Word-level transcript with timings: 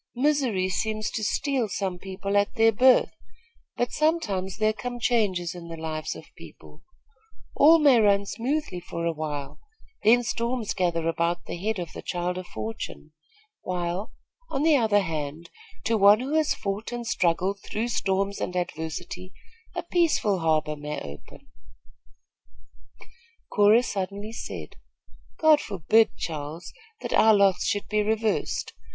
Misery 0.15 0.67
seems 0.67 1.11
to 1.11 1.23
steal 1.23 1.69
some 1.69 1.99
people 1.99 2.35
at 2.35 2.55
their 2.55 2.71
birth; 2.71 3.11
but 3.77 3.91
sometimes 3.91 4.57
there 4.57 4.73
come 4.73 4.99
changes 4.99 5.53
in 5.53 5.67
the 5.67 5.77
lives 5.77 6.15
of 6.15 6.33
people. 6.35 6.81
All 7.55 7.77
may 7.77 7.99
run 7.99 8.25
smoothly 8.25 8.79
for 8.79 9.05
a 9.05 9.13
while, 9.13 9.59
then 10.03 10.23
storms 10.23 10.73
gather 10.73 11.07
about 11.07 11.45
the 11.45 11.55
head 11.55 11.77
of 11.77 11.93
the 11.93 12.01
child 12.01 12.39
of 12.39 12.47
fortune, 12.47 13.11
while, 13.61 14.11
on 14.49 14.63
the 14.63 14.75
other 14.75 15.01
hand, 15.01 15.51
to 15.83 15.99
one 15.99 16.19
who 16.19 16.33
has 16.33 16.55
fought 16.55 16.91
and 16.91 17.05
struggled 17.05 17.59
through 17.61 17.89
storms 17.89 18.41
and 18.41 18.55
adversity 18.55 19.31
a 19.75 19.83
peaceful 19.83 20.39
harbor 20.39 20.75
may 20.75 20.99
open" 20.99 21.45
Cora 23.53 23.83
suddenly 23.83 24.31
said: 24.33 24.77
"God 25.37 25.61
forbid, 25.61 26.17
Charles, 26.17 26.73
that 27.01 27.13
our 27.13 27.35
lots 27.35 27.65
should 27.67 27.87
be 27.87 28.01
reversed. 28.01 28.73